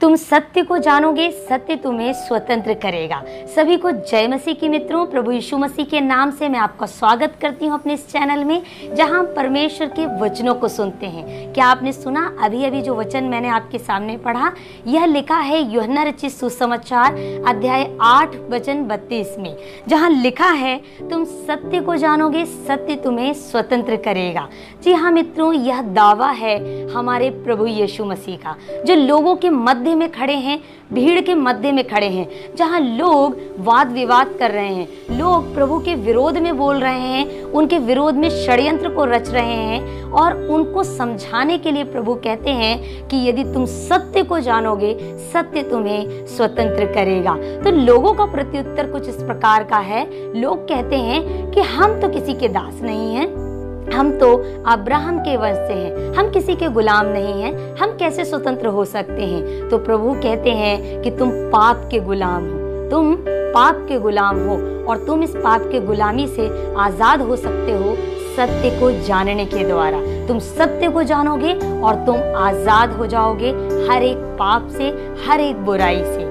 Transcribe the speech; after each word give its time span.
तुम 0.00 0.14
सत्य 0.16 0.62
को 0.62 0.76
जानोगे, 0.78 1.30
सत्य 1.30 1.76
तुम्हें 1.76 2.12
स्वतंत्र 2.12 2.74
करेगा। 2.74 3.22
सभी 3.54 3.76
को 3.76 3.90
जय 3.90 4.26
मसीह 4.28 4.54
की 4.54 4.68
मित्रों, 4.68 5.04
प्रभु 5.06 5.30
यीशु 5.30 5.56
मसीह 5.58 5.84
के 5.84 6.00
नाम 6.00 6.30
से 6.30 6.48
मैं 6.48 6.58
आपका 6.58 6.86
स्वागत 6.86 7.34
करती 7.42 7.66
हूँ 7.66 7.74
अपने 7.74 7.94
इस 7.94 8.06
चैनल 8.08 8.44
में, 8.44 8.62
जहाँ 8.94 9.18
हम 9.18 9.26
परमेश्वर 9.36 9.88
के 9.88 10.06
वचनों 10.20 10.54
को 10.54 10.68
सुनते 10.68 11.06
हैं। 11.06 11.52
क्या 11.54 11.66
आपने 11.66 11.92
सुना? 11.92 12.26
अभी 12.42 12.64
अभी 12.64 12.82
जो 12.82 12.94
वचन 12.94 13.24
मैंने 13.24 13.48
आपके 13.48 13.78
सामने 13.78 14.16
पढ़ा, 14.18 14.52
यह 14.86 15.04
लिखा 15.04 15.38
है 15.38 15.60
योहना 15.74 16.02
रचित 16.02 16.32
सुसमाचार, 16.32 17.16
अध्याय 17.48 17.88
आठ, 18.02 18.36
वचन 18.50 18.84
बत्तीस 18.84 19.34
में, 19.38 19.56
जहाँ 19.88 20.10
लिखा 20.10 20.50
है, 20.52 20.76
तुम 21.10 21.24
सत्य 21.24 21.80
को 21.80 21.96
जानोगे, 21.96 22.44
सत्य 22.46 22.96
तुम्हें 22.96 23.32
स्वतंत्र 23.34 23.96
करेगा। 23.96 24.48
जी 24.82 24.92
हाँ 24.92 25.12
मित्रों, 25.12 25.52
यह 25.54 25.82
दावा 25.82 26.30
है 26.30 26.56
हमारे 26.88 27.30
प्रभु 27.44 27.66
यीशु 27.66 28.04
मसीह 28.04 28.36
का, 28.36 28.56
जो 28.84 28.94
लोगों 28.94 29.36
के 29.36 29.50
मध्य 29.50 29.86
में 29.94 30.10
खड़े 30.12 30.34
हैं, 30.34 30.58
भीड़ 30.92 31.20
के 31.20 31.34
मध्य 31.34 31.72
में 31.72 31.86
खड़े 31.88 32.06
हैं, 32.06 32.28
जहाँ 32.56 32.80
लोग 32.80 33.36
वाद 33.58 33.92
विवाद 33.92 34.34
कर 34.38 34.50
रहे 34.50 34.74
हैं। 34.74 35.18
लोग 35.18 35.54
प्रभु 35.54 35.78
के 35.78 35.94
विरोध 35.94 36.38
में 36.38 36.56
बोल 36.58 36.80
रहे 36.80 37.00
हैं, 37.00 37.42
उनके 37.42 37.78
विरोध 37.78 38.14
में 38.14 38.28
षड्यंत्र 38.30 38.88
को 38.88 39.04
रच 39.04 39.30
रहे 39.30 39.54
हैं 39.54 40.02
और 40.02 40.36
उनको 40.42 40.84
समझाने 40.84 41.58
के 41.58 41.70
लिए 41.70 41.84
प्रभु 41.84 42.14
कहते 42.14 42.50
हैं 42.50 43.08
कि 43.08 43.28
यदि 43.28 43.44
तुम 43.44 43.64
सत्य 43.66 44.22
को 44.22 44.38
जानोगे, 44.38 44.96
सत्य 45.32 45.62
तुम्हें 45.62 46.26
स्वतंत्र 46.26 46.84
करेगा। 46.84 47.36
तो 47.62 47.70
लोगों 47.70 48.14
का 48.14 48.24
प्रत्युत्तर 48.24 48.90
कुछ 48.92 49.08
इस 49.08 49.16
प्रकार 49.16 49.64
का 49.64 49.78
है। 49.78 50.06
लोग 50.40 50.68
कहते 50.68 50.96
हैं 50.96 51.50
कि 51.50 51.60
हम 51.60 52.00
तो 52.00 52.08
किसी 52.08 52.34
के 52.34 52.48
दास 52.48 52.80
नहीं 52.82 53.14
हैं। 53.14 53.47
हम 53.94 54.10
तो 54.18 54.34
अब्राहम 54.66 55.18
के 55.18 55.36
वंश 55.36 55.56
से 55.68 55.74
हैं। 55.74 56.12
हम 56.14 56.30
किसी 56.30 56.54
के 56.54 56.68
गुलाम 56.68 57.06
नहीं 57.06 57.42
हैं। 57.42 57.76
हम 57.76 57.96
कैसे 57.96 58.24
स्वतंत्र 58.24 58.66
हो 58.68 58.84
सकते 58.84 59.22
हैं? 59.22 59.68
तो 59.68 59.78
प्रभु 59.78 60.12
कहते 60.22 60.50
हैं 60.50 61.00
कि 61.02 61.10
तुम 61.10 61.30
पाप 61.50 61.88
के 61.90 62.00
गुलाम 62.00 62.44
हो। 62.44 62.88
तुम 62.90 63.14
पाप 63.28 63.84
के 63.88 63.98
गुलाम 63.98 64.38
हो 64.38 64.56
और 64.84 65.04
तुम 65.06 65.22
इस 65.22 65.34
पाप 65.36 65.68
के 65.72 65.80
गुलामी 65.80 66.26
से 66.26 66.48
आज़ाद 66.78 67.22
हो 67.22 67.36
सकते 67.36 67.72
हो 67.72 67.96
सत्य 68.36 68.70
को 68.80 68.90
जानने 69.06 69.44
के 69.46 69.64
द्वारा। 69.64 70.00
तुम 70.26 70.38
सत्य 70.38 70.88
को 70.88 71.02
जानोगे 71.02 71.52
और 71.80 71.94
तुम 72.06 72.36
आज़ाद 72.38 72.92
हो 72.92 73.06
जाओगे 73.06 73.50
हर 73.88 74.02
एक 74.02 74.16
पाप 74.38 74.68
से, 74.68 74.88
हर 75.26 75.40
एक 75.40 75.64
बुराई 75.64 76.02
से। 76.04 76.26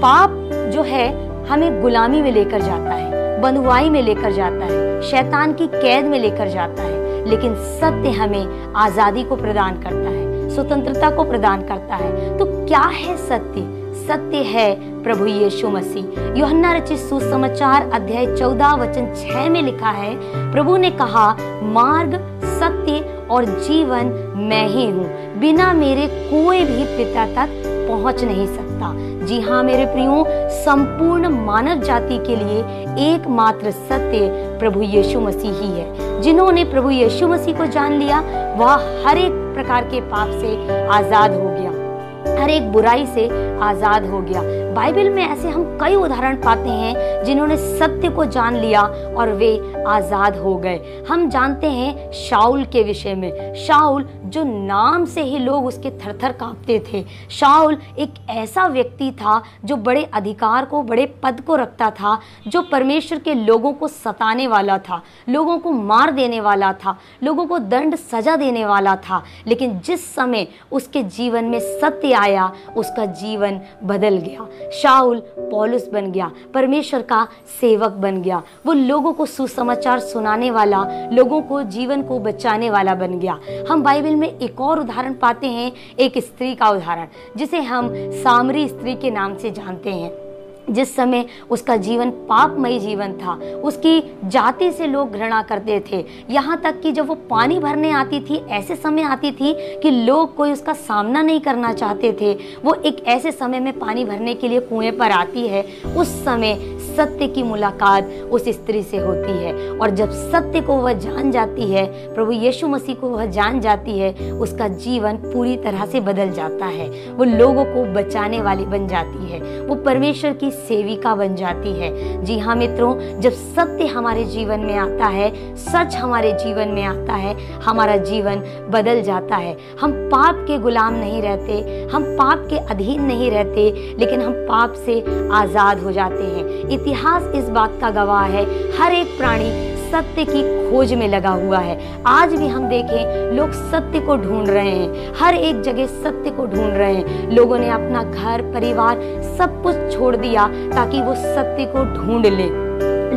पाप 0.00 0.30
जो 0.74 0.82
है, 0.82 1.06
हमें 1.46 1.80
गुलामी 1.82 2.20
में 2.22 2.30
लेकर 2.32 2.60
जाता 2.60 2.92
है, 2.92 3.40
बंधुआई 3.42 3.90
में 3.90 4.02
लेकर 4.02 4.32
जाता 4.32 4.64
है। 4.64 4.81
शैतान 5.02 5.52
की 5.52 5.66
कैद 5.66 6.04
में 6.04 6.18
लेकर 6.18 6.48
जाता 6.48 6.82
है, 6.82 7.24
लेकिन 7.26 7.54
सत्य 7.54 8.10
हमें 8.10 8.72
आज़ादी 8.76 9.22
को 9.24 9.36
प्रदान 9.36 9.80
करता 9.82 10.10
है, 10.10 10.48
स्वतंत्रता 10.50 11.10
को 11.10 11.24
प्रदान 11.24 11.62
करता 11.62 11.94
है। 11.94 12.36
तो 12.38 12.44
क्या 12.66 12.80
है 12.80 13.16
सत्य? 13.18 13.62
सत्य 14.06 14.36
है 14.44 15.02
प्रभु 15.02 15.26
यीशु 15.26 15.68
मसीह। 15.68 16.38
योहन्ना 16.38 16.72
रचित 16.72 16.98
सुसमाचार 16.98 17.90
अध्याय 17.90 18.26
चौदह 18.36 18.74
वचन 18.74 19.12
छह 19.16 19.48
में 19.50 19.60
लिखा 19.62 19.90
है, 19.90 20.14
प्रभु 20.52 20.76
ने 20.76 20.90
कहा, 20.92 21.28
मार्ग, 21.72 22.14
सत्य 22.58 23.26
और 23.30 23.44
जीवन 23.60 24.12
मैं 24.42 24.66
ही 24.68 24.86
हूँ। 24.86 25.40
बिना 25.40 25.72
मेरे 25.72 26.06
कोई 26.30 26.64
भी 26.64 26.84
पिता 26.96 27.26
तक 27.36 27.62
पहुँच 27.88 28.24
नहीं 28.24 28.46
सकता। 28.46 28.92
जी 29.22 29.40
हाँ 29.40 29.62
मेरे 29.62 29.84
प्रियो, 29.86 30.24
संपूर्ण 30.50 31.28
मानव 31.28 31.82
जाति 31.82 32.16
के 32.18 32.36
लिए 32.36 32.58
एकमात्र 33.06 33.70
सत्य 33.70 34.28
प्रभु 34.58 34.82
यीशु 34.82 35.20
मसीह 35.20 35.60
ही 35.60 35.70
है। 35.70 36.20
जिन्होंने 36.22 36.64
प्रभु 36.64 36.90
यीशु 36.90 37.28
मसीह 37.28 37.58
को 37.58 37.66
जान 37.66 37.98
लिया, 37.98 38.20
वह 38.56 38.74
हर 39.06 39.18
एक 39.18 39.32
प्रकार 39.54 39.84
के 39.84 40.00
पाप 40.00 40.30
से 40.30 40.86
आज़ाद 40.88 41.34
हो 41.34 41.48
गया। 41.48 42.31
हर 42.42 42.50
एक 42.50 42.62
बुराई 42.72 43.04
से 43.06 43.28
आज़ाद 43.62 44.06
हो 44.06 44.20
गया। 44.20 44.40
बाइबल 44.74 45.08
में 45.10 45.22
ऐसे 45.22 45.48
हम 45.48 45.64
कई 45.80 45.94
उदाहरण 45.94 46.36
पाते 46.36 46.68
हैं 46.68 47.24
जिन्होंने 47.24 47.56
सत्य 47.56 48.08
को 48.08 48.24
जान 48.26 48.56
लिया 48.56 48.80
और 49.18 49.32
वे 49.32 49.50
आज़ाद 49.88 50.36
हो 50.36 50.54
गए। 50.56 51.04
हम 51.08 51.28
जानते 51.30 51.66
हैं 51.66 52.10
शाउल 52.12 52.64
के 52.64 52.82
विषय 52.82 53.14
में। 53.14 53.54
शाउल 53.56 54.08
जो 54.26 54.42
नाम 54.44 55.04
से 55.04 55.22
ही 55.22 55.38
लोग 55.38 55.66
उसके 55.66 55.90
थरथर 55.90 56.32
कांपते 56.32 56.82
थे। 56.92 57.04
शाउल 57.30 57.76
एक 57.98 58.14
ऐसा 58.30 58.66
व्यक्ति 58.66 59.10
था 59.12 59.42
जो 59.64 59.76
बड़े 59.78 60.04
अधिकार 60.04 60.64
को, 60.64 60.82
बड़े 60.82 61.06
पद 61.22 61.40
को 61.40 61.56
रखता 61.56 61.90
था, 61.90 62.18
जो 62.48 62.62
परमेश्वर 62.62 63.18
के 63.18 63.34
लोगों 63.34 63.72
को 63.72 63.88
सताने 63.88 64.46
वाला 64.46 64.78
था, 64.78 65.02
लोगों 65.28 65.58
को 65.58 65.70
मार 65.70 66.10
देने 66.10 66.40
वाला 66.40 66.72
था, 66.74 66.96
लोगों 67.22 67.46
को 67.46 67.58
दंड 67.58 67.96
सजा 67.96 68.36
देने 68.36 68.64
वाला 68.64 68.96
था। 68.98 69.22
लेकिन 69.46 69.78
जिस 69.78 70.14
समय 70.14 70.46
उसके 70.72 71.02
जीवन 71.02 71.44
में 71.44 71.58
सत्य 71.60 72.12
आया 72.14 72.30
उसका 72.76 73.06
जीवन 73.06 73.60
बदल 73.84 74.16
गया। 74.16 74.46
शाउल 74.70 75.20
पॉलुस 75.38 75.88
बन 75.88 76.12
गया, 76.12 76.30
परमेश्वर 76.54 77.02
का 77.02 77.26
सेवक 77.60 77.92
बन 77.92 78.22
गया। 78.22 78.42
वो 78.66 78.72
लोगों 78.72 79.12
को 79.12 79.26
सुसमाचार 79.26 79.98
सुनाने 79.98 80.50
वाला, 80.50 80.84
लोगों 81.12 81.42
को 81.42 81.62
जीवन 81.62 82.02
को 82.02 82.18
बचाने 82.18 82.70
वाला 82.70 82.94
बन 82.94 83.18
गया। 83.18 83.38
हम 83.70 83.82
बाइबल 83.82 84.16
में 84.16 84.38
एक 84.38 84.60
और 84.60 84.80
उदाहरण 84.80 85.14
पाते 85.14 85.46
हैं, 85.46 85.72
एक 85.98 86.18
स्त्री 86.18 86.54
का 86.54 86.70
उदाहरण, 86.70 87.06
जिसे 87.36 87.60
हम 87.60 87.90
सामरी 87.94 88.68
स्त्री 88.68 88.94
के 88.94 89.10
नाम 89.10 89.36
से 89.36 89.50
जानते 89.50 89.90
हैं। 89.90 90.21
जिस 90.70 90.96
समय 90.96 91.26
उसका 91.50 91.76
जीवन 91.76 92.10
पापमय 92.10 92.78
जीवन 92.78 93.12
था, 93.12 93.34
उसकी 93.64 94.00
जाति 94.24 94.70
से 94.72 94.86
लोग 94.86 95.12
घृणा 95.12 95.42
करते 95.42 95.82
थे। 95.92 96.04
यहाँ 96.30 96.60
तक 96.60 96.80
कि 96.80 96.92
जब 96.92 97.06
वो 97.06 97.14
पानी 97.14 97.58
भरने 97.58 97.90
आती 97.90 98.20
थी, 98.20 98.36
ऐसे 98.50 98.76
समय 98.76 99.02
आती 99.02 99.32
थी 99.32 99.54
कि 99.80 99.90
लोग 99.90 100.34
कोई 100.36 100.52
उसका 100.52 100.72
सामना 100.72 101.22
नहीं 101.22 101.40
करना 101.40 101.72
चाहते 101.72 102.12
थे। 102.20 102.32
वो 102.64 102.74
एक 102.74 103.04
ऐसे 103.06 103.32
समय 103.32 103.60
में 103.60 103.78
पानी 103.78 104.04
भरने 104.04 104.34
के 104.34 104.48
लिए 104.48 104.60
कुएँ 104.60 104.90
पर 104.90 105.10
आती 105.10 105.46
है। 105.48 105.62
उस 105.96 106.08
समय 106.24 106.71
सत्य 106.96 107.26
की 107.26 107.42
मुलाकात 107.42 108.10
उस 108.30 108.48
स्त्री 108.48 108.82
से 108.82 108.96
होती 108.96 109.32
है। 109.32 109.70
और 109.70 109.90
जब 109.90 110.10
सत्य 110.10 110.60
को 110.60 110.76
वह 110.76 110.92
जान 110.92 111.30
जाती 111.30 111.70
है, 111.70 111.86
प्रभु 112.14 112.32
यीशु 112.32 112.68
मसीह 112.68 112.94
को 112.94 113.08
वह 113.08 113.26
जान 113.26 113.60
जाती 113.60 113.98
है, 113.98 114.30
उसका 114.32 114.68
जीवन 114.68 115.16
पूरी 115.16 115.56
तरह 115.56 115.86
से 115.86 116.00
बदल 116.00 116.30
जाता 116.30 116.66
है। 116.66 116.88
वो 117.14 117.24
लोगों 117.24 117.64
को 117.64 117.84
बचाने 117.94 118.40
वाली 118.42 118.64
बन 118.64 118.86
जाती 118.88 119.32
है। 119.32 119.40
वो 119.62 119.74
परमेश्वर 119.74 120.32
की 120.32 120.50
सेविका 120.50 121.14
बन 121.14 121.34
जाती 121.34 121.72
है। 121.72 122.24
जी 122.24 122.38
हाँ 122.38 122.56
मित्रों, 122.56 123.20
जब 123.20 123.30
सत्य 123.30 123.86
हमारे 123.86 124.24
जीवन 124.24 124.60
में 124.60 124.74
आता 124.74 125.06
है, 125.06 125.30
सच 125.56 125.96
हमारे 125.96 126.32
जीवन 126.32 126.68
में 126.68 126.82
आता 126.84 127.12
है, 127.12 127.34
हमारा 127.60 127.96
जीवन 127.96 128.42
बदल 128.70 129.02
जाता 129.02 129.36
है। 129.36 129.56
हम 129.80 129.92
पाप 129.92 130.44
के 130.46 130.58
गुलाम 130.58 130.94
नहीं 130.94 131.22
रहते, 131.22 131.88
हम 131.92 132.04
पाप 132.16 132.46
के 132.50 132.58
अधीन 132.58 133.02
नहीं 133.02 133.30
रहते, 133.30 133.94
लेकिन 133.98 134.20
हम 134.20 134.32
पाप 134.32 134.72
से 134.72 135.00
आज़ाद 135.32 135.78
हो 135.78 135.92
जाते 135.92 136.22
हैं। 136.22 136.44
इतिहास 136.82 137.26
इस 137.34 137.48
बात 137.48 137.76
का 137.80 137.90
गवाह 137.90 138.24
है, 138.26 138.44
हर 138.78 138.92
एक 138.92 139.06
प्राणी 139.18 139.50
सत्य 139.90 140.24
की 140.24 140.70
खोज 140.70 140.92
में 140.94 141.06
लगा 141.08 141.30
हुआ 141.30 141.58
है। 141.58 141.78
आज 142.06 142.34
भी 142.34 142.46
हम 142.46 142.68
देखें, 142.68 143.32
लोग 143.32 143.52
सत्य 143.52 144.00
को 144.00 144.16
ढूंढ 144.16 144.48
रहे 144.48 144.70
हैं, 144.70 145.12
हर 145.16 145.34
एक 145.34 145.60
जगह 145.60 145.86
सत्य 145.86 146.30
को 146.30 146.46
ढूंढ 146.46 146.72
रहे 146.74 146.94
हैं। 146.94 147.30
लोगों 147.30 147.58
ने 147.58 147.68
अपना 147.68 148.02
घर, 148.02 148.42
परिवार 148.54 149.00
सब 149.38 149.62
कुछ 149.62 149.76
छोड़ 149.94 150.16
दिया 150.16 150.48
ताकि 150.74 151.02
वो 151.02 151.14
सत्य 151.14 151.64
को 151.76 151.84
ढूंढ 151.94 152.26
ले। 152.26 152.48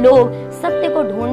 लोग 0.01 0.51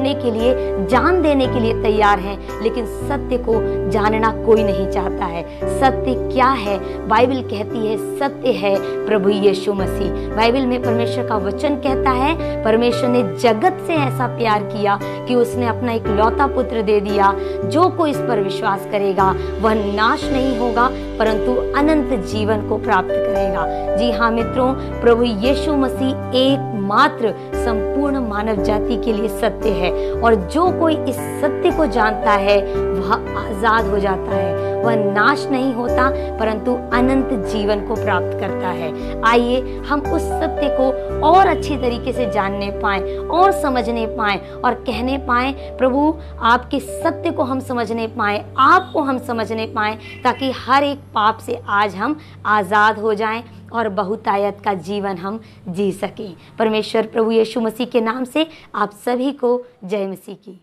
ढूँढने 0.03 0.13
के 0.13 0.31
लिए, 0.31 0.53
जान 0.87 1.21
देने 1.21 1.47
के 1.47 1.59
लिए 1.59 1.73
तैयार 1.83 2.19
हैं, 2.19 2.37
लेकिन 2.63 2.85
सत्य 2.85 3.37
को 3.37 3.53
जानना 3.89 4.31
कोई 4.45 4.63
नहीं 4.63 4.87
चाहता 4.91 5.25
है। 5.25 5.43
सत्य 5.79 6.13
क्या 6.33 6.47
है? 6.47 6.77
बाइबल 7.07 7.41
कहती 7.41 7.87
है, 7.87 7.97
सत्य 8.19 8.51
है 8.51 8.75
प्रभु 9.05 9.29
यीशु 9.29 9.73
मसीह। 9.73 10.35
बाइबल 10.35 10.65
में 10.65 10.81
परमेश्वर 10.83 11.27
का 11.27 11.37
वचन 11.37 11.75
कहता 11.75 12.11
है, 12.11 12.63
परमेश्वर 12.63 13.09
ने 13.09 13.23
जगत 13.37 13.83
से 13.87 13.93
ऐसा 13.93 14.27
प्यार 14.27 14.63
किया 14.63 14.99
कि 15.03 15.35
उसने 15.35 15.67
अपना 15.67 15.91
एक 15.91 16.07
लौता 16.07 16.47
पुत्र 16.47 16.81
दे 16.81 16.99
दिया। 16.99 17.33
जो 17.65 17.89
कोई 17.89 18.11
इस 18.11 18.17
पर 18.17 18.41
विश्वास 18.41 18.87
करेगा, 18.91 19.35
वह 19.61 19.73
नाश 19.95 20.23
नहीं 20.23 20.57
होगा 20.59 20.89
परंतु 21.23 21.51
अनंत 21.79 22.09
जीवन 22.25 22.67
को 22.69 22.77
प्राप्त 22.77 23.09
करेगा। 23.09 23.65
जी 23.97 24.11
हाँ 24.11 24.31
मित्रों, 24.31 24.73
प्रभु 25.01 25.23
यीशु 25.23 25.75
मसीह 25.75 26.35
एकमात्र 26.37 27.33
संपूर्ण 27.55 28.19
मानव 28.19 28.63
जाति 28.63 28.95
के 28.97 29.13
लिए 29.13 29.29
सत्य 29.29 29.69
है 29.69 29.91
और 30.13 30.35
जो 30.35 30.65
कोई 30.79 30.95
इस 30.95 31.15
सत्य 31.41 31.71
को 31.71 31.85
जानता 31.85 32.31
है, 32.31 32.57
वह 32.75 33.13
आज़ाद 33.13 33.85
हो 33.85 33.99
जाता 33.99 34.35
है। 34.35 34.81
वह 34.83 34.95
नाश 34.95 35.47
नहीं 35.51 35.73
होता, 35.73 36.09
परंतु 36.39 36.73
अनंत 36.93 37.29
जीवन 37.47 37.85
को 37.87 37.95
प्राप्त 37.95 38.37
करता 38.39 38.67
है। 38.67 38.91
आइए, 39.21 39.81
हम 39.89 40.01
उस 40.01 40.21
सत्य 40.21 40.69
को 40.79 40.91
और 41.23 41.47
अच्छे 41.47 41.77
तरीके 41.77 42.13
से 42.13 42.29
जानने 42.31 42.69
पाए, 42.71 43.15
और 43.17 43.51
समझने 43.51 44.05
पाए, 44.07 44.37
और 44.55 44.73
कहने 44.73 45.17
पाए, 45.17 45.51
प्रभु, 45.77 46.13
आपके 46.41 46.79
सत्य 46.79 47.31
को 47.31 47.43
हम 47.43 47.59
समझने 47.59 48.07
पाए, 48.07 48.43
आपको 48.59 49.01
हम 49.01 49.17
समझने 49.17 49.67
पाए, 49.67 49.97
ताकि 50.23 50.51
हर 50.51 50.83
एक 50.83 50.99
पाप 51.13 51.37
से 51.37 51.61
आज 51.69 51.95
हम 51.95 52.19
आज़ाद 52.45 52.99
हो 52.99 53.13
जाएँ 53.13 53.43
और 53.73 53.89
बहुतायत 53.89 54.59
का 54.65 54.73
जीवन 54.73 55.17
हम 55.17 55.39
जी 55.67 55.91
सकें। 55.91 56.35
परमेश्वर 56.59 57.07
प्रभु 57.07 57.31
यीशु 57.31 57.61
मसीह 57.61 57.85
के 57.85 58.01
नाम 58.01 58.23
से 58.23 58.47
आप 58.75 58.91
सभी 59.05 59.31
को 59.31 59.63
जय 59.83 60.07
मसीह 60.07 60.35
की। 60.35 60.59